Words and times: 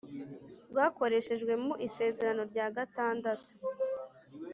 rwakoreshejwe 0.71 1.53
mu 1.63 1.73
Isezerano 1.87 2.41
rya 2.51 2.65
gatandatu 2.75 3.53